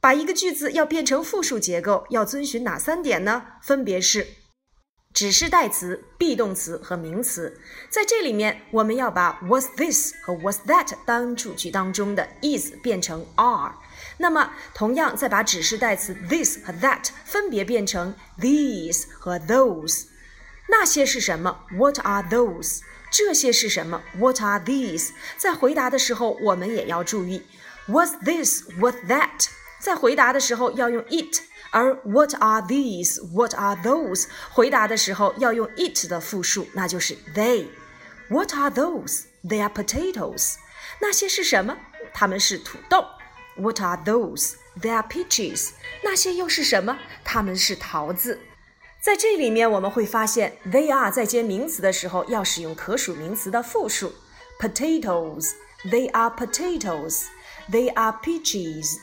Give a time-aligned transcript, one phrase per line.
[0.00, 3.44] 把一个句子要变成复数结构，要遵循哪三点呢？
[3.62, 4.26] 分别是。
[5.16, 13.72] 指示代词、be 动词和名词，在这里面，我们要把 was this 和 was that 当主句当中的 is 变成 are。
[14.18, 20.04] 那么，同样再把指示代词 this 和 that 分别变成 these 和 those。
[20.68, 22.80] 那些是什么？What are those？
[23.10, 25.12] 这些是什么？What are these？
[25.38, 27.42] 在回答的时候，我们也要注意
[27.86, 29.48] was this？Was that？
[29.80, 31.40] 在回答的时候要用 it。
[31.75, 33.21] 而 What are these?
[33.33, 34.27] What are those?
[34.51, 39.23] 回答的时候要用 it 的复数，那就是 they。What are those?
[39.43, 40.55] They are potatoes。
[40.99, 41.77] 那些是什么？
[42.13, 43.05] 它们是土豆。
[43.57, 44.53] What are those?
[44.79, 45.71] They are peaches。
[46.03, 46.97] 那些又是什么？
[47.23, 48.39] 它们是桃子。
[49.01, 54.13] 在这里面我们会发现，they are 在接名词的时候要使用可数名词的复数。
[54.59, 58.97] Potatoes。They are potatoes。They are peaches。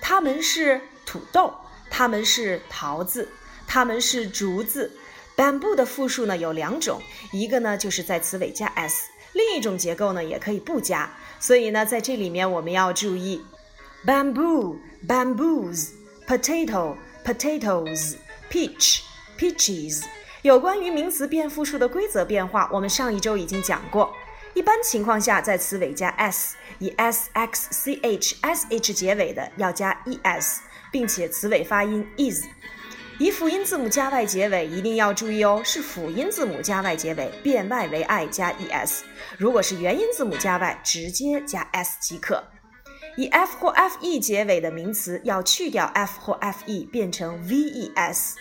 [0.00, 1.54] 它们是土豆。
[1.97, 3.27] 它们是桃子，
[3.65, 4.91] 它们是竹子。
[5.35, 11.11] bamboo 的复数呢有两种，一个呢就是在词尾加 s，另一种结构呢也可以不加。
[11.39, 13.43] 所以呢，在这里面我们要注意
[14.05, 14.77] ：bamboo、
[15.07, 15.87] bamboos、
[16.27, 18.13] potato、potatoes、
[18.47, 18.99] peach、
[19.39, 20.03] peaches。
[20.43, 24.13] 有关于名词变复数的规则变化，我们上一周已经讲过。
[24.53, 30.59] 一般情况下，在词尾加 s，以 s、x、c、h、s、h 结尾的要加 es。
[30.91, 32.43] 并且词尾发音 is，
[33.19, 39.01] 以辅音字母加 y 结尾一定要注意哦，是辅音字母加 y 结尾，变 y 为 i 加 es。
[39.37, 42.43] 如果是元音字母加 y，直接加 s 即可。
[43.15, 48.33] 以 f 或 fe 结尾的名词要去掉 f 或 fe，变成 ves。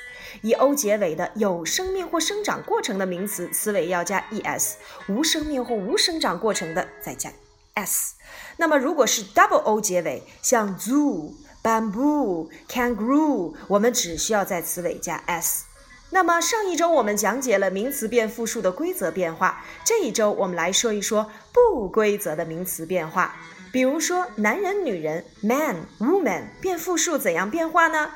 [0.42, 4.74] 以 o 结尾的有生命或生长过程的名词，词尾要加 es；
[5.08, 7.32] 无生命或无生长过程的再加
[7.72, 8.16] s。
[8.58, 11.32] 那么如果是 double o 结尾，像 zoo。
[11.66, 15.64] Bamboo, kangaroo，我们只需要在词尾加 s。
[16.10, 23.34] 那么上一周我们讲解了名词变复数的规则变化，这一周我们来说一说不规则的名词变化。
[23.72, 28.12] 比如说男人、女人 man, woman 变复数怎样变化呢？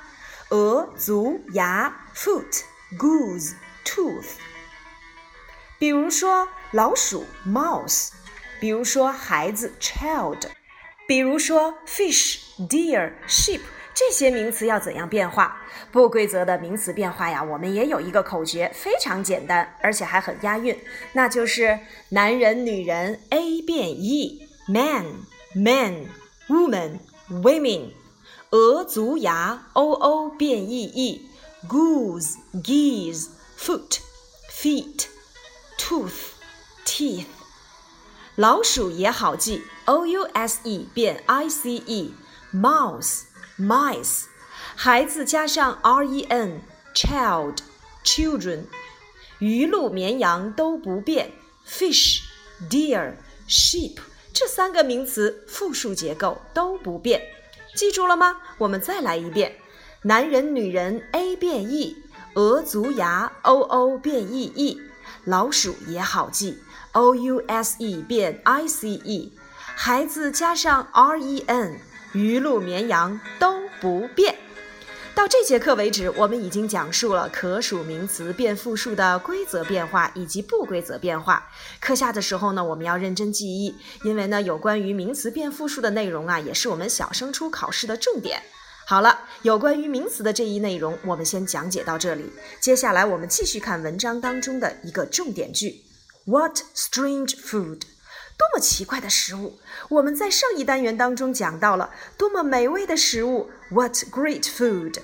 [0.50, 2.60] 额、足、牙 foot,
[2.97, 4.37] goose, tooth。
[5.77, 8.10] 比如说老鼠 mouse，
[8.60, 10.42] 比如说孩子 child。
[11.10, 13.59] 比如说，fish、deer、sheep
[13.92, 15.60] 这些名词要怎样变化？
[15.91, 20.78] 不规则的名词变化呀，我们也有一个口诀，非常简单，而且还很押韵，
[21.15, 21.80] 那就是
[22.10, 25.04] 男人、女人 a 变 e，man、
[25.53, 26.07] man、
[26.48, 27.91] woman、women，
[28.51, 33.98] 鹅、足、牙 o o 变 e e，goose、geese、foot、
[34.48, 35.06] feet、
[35.77, 36.34] tooth、
[36.86, 37.40] teeth。
[38.41, 44.22] 老鼠也好记，o u s e 变 i c e，mouse，mice，
[44.75, 48.63] 孩子加上 r e n，child，children，
[49.41, 51.33] 鱼、鹿、绵羊都不变
[51.69, 53.98] ，fish，deer，sheep，
[54.33, 57.21] 这三个名词复数结构都不变，
[57.77, 58.39] 记住了吗？
[58.57, 59.57] 我们再来一遍：
[60.04, 61.95] 男人、女人 a 变 e，
[62.33, 64.81] 鹅足牙 o o 变 e e，
[65.25, 66.57] 老鼠也好记。
[66.92, 69.33] O u s e 变 i c e，
[69.77, 71.78] 孩子加上 r e n，
[72.13, 74.34] 鱼鹿绵羊都不变。
[75.15, 81.48] 到这节课为止，我们已经讲述了可数名词变复数的规则变化以及不规则变化。
[81.81, 88.42] 课下的时候呢，我们要认真记忆，因为呢，有关于名词变复数的内容啊，也是我们小升初考试的重点。
[88.84, 92.33] 好了，有关于名词的这一内容，我们先讲解到这里。
[92.59, 95.83] 接下来我们继续看文章当中的一个重点句
[96.30, 97.80] ：What strange food？
[98.38, 99.59] 多么奇怪的食物！
[99.88, 105.00] 我们在上一单元当中讲到了多么美味的食物，What great food！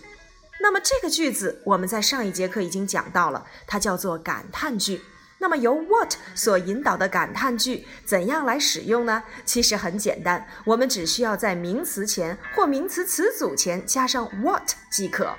[0.61, 5.03] 那么这个句子我们在上一节课已经讲到了，它叫做感叹句。
[5.39, 9.25] 那么由 what 所引导的感叹句怎样来使用呢？
[9.45, 15.37] 其实很简单，我们只需要在名词前或名词词组前加上 what 即可。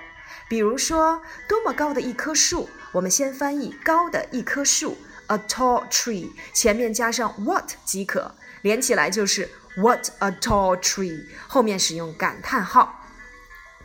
[0.50, 4.98] 比如说，多么高的一棵树，我们先翻译高的一棵树。
[5.28, 8.32] A tall tree，前面加上 what 即可，
[8.62, 11.26] 连起来就是 What a tall tree。
[11.48, 13.04] 后面使用感叹号。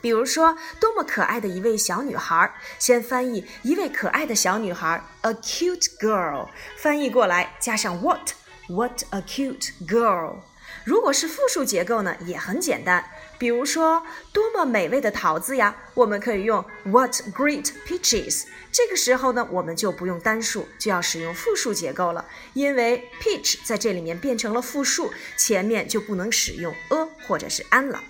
[0.01, 10.39] 比如说，多么可爱的一位小女孩，先翻译一位可爱的小女孩，a cute girl，翻译过来加上 what，What a cute girl。
[10.85, 13.05] 如果是复数结构呢，也很简单。
[13.39, 15.77] 比如说，多么美味的桃子呀！
[15.95, 18.45] 我们可以用 What great peaches。
[18.71, 22.25] 这个时候呢，我们就不用单数，就要使用复数结构了。
[22.55, 28.03] 因为 peach 在这里面变成了复数，前面就不能使用 a 或者是 an 了。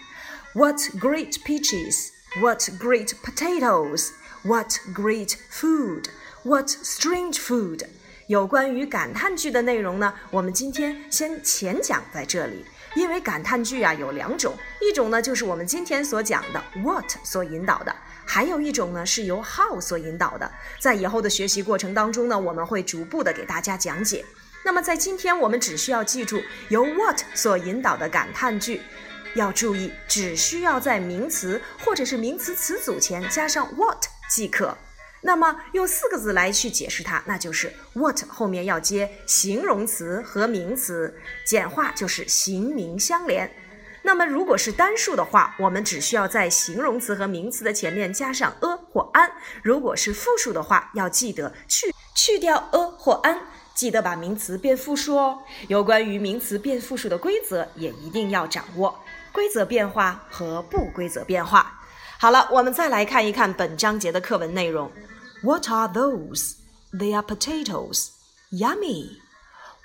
[0.54, 7.86] What great peaches！What great potatoes！What great food！What strange food！
[8.32, 12.64] 有关于感叹句的内容呢，我们今天先浅讲在这里。
[12.94, 17.94] 因为感叹句啊有两种，一种呢就是我们今天所讲的 what 所引导的，
[18.24, 20.50] 还有一种呢是由 how 所引导的。
[20.80, 24.24] 在以后的学习过程当中呢，我们会逐步的给大家讲解。
[24.64, 28.80] 那么在今天我们只需要记住由 what 所引导的感叹句，
[29.34, 34.74] 要注意只需要在名词或者是名词词组前加上 what 即可。
[35.24, 43.50] 那么用四个字来去解释它，那就是 what 后面要接形容词和名词，简化就是形名相连。
[44.02, 49.30] 那么如果是单数的话，我们只需要在形容词和名词的前面加上 a 或 an；
[49.62, 53.38] 如果是复数的话，要记得去去掉 a 或 an，
[53.76, 55.38] 记得把名词变复数哦。
[55.68, 58.98] 有关于名词变复数的规则也一定要掌握，
[59.30, 61.78] 规则变化和不规则变化。
[62.18, 64.90] 好了，我们再来看一看本章节的课文内容。
[65.43, 66.55] What are those?
[66.93, 68.11] They are potatoes.
[68.51, 69.17] Yummy.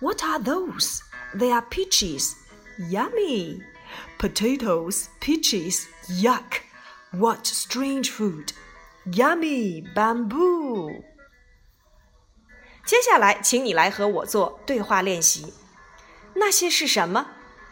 [0.00, 1.02] What are those?
[1.34, 2.34] They are peaches.
[2.78, 3.60] Yummy.
[4.18, 6.62] Potatoes, peaches, yuck.
[7.12, 8.52] What strange food.
[9.04, 11.04] Yummy bamboo.
[12.86, 15.52] 接下来，请你来和我做对话练习。
[16.34, 17.26] 那些是什么？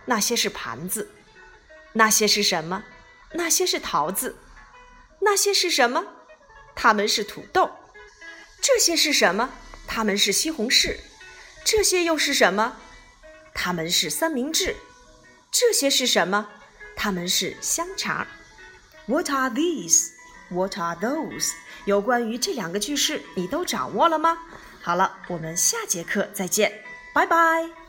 [0.05, 1.11] 那些是盘子。
[1.94, 2.84] 那些是什么？
[3.32, 4.37] 那些是桃子。
[5.20, 6.05] 那些是什么？
[6.75, 7.72] 它们是土豆，
[8.62, 9.51] 这些是什么？
[9.88, 10.98] 它们是西红柿，
[11.63, 12.77] 这些又是什么？
[13.54, 14.75] 它们是三明治，
[15.52, 16.49] 这些是什么？
[16.95, 18.28] 它们是香肠。
[19.06, 20.11] What are these?
[20.49, 21.52] What are those?
[21.85, 24.38] 有关于这两个句式，你都掌握了吗？
[24.81, 26.83] 好了，我们下节课再见，
[27.14, 27.84] 拜拜。